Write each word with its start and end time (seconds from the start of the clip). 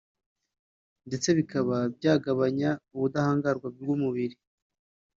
ndetse 1.07 1.29
bikaba 1.37 1.75
byanagabanya 1.97 2.69
ubudahangarwa 2.95 3.67
bw’umubiri 3.75 4.35